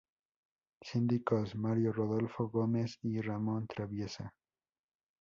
Síndicos: 0.81 1.53
Mario 1.55 1.93
rodolfo 1.93 2.49
Gómez 2.49 2.97
y 3.03 3.21
Ramón 3.21 3.67
Traviesa. 3.67 4.33